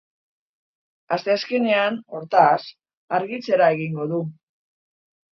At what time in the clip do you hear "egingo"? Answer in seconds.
3.75-4.07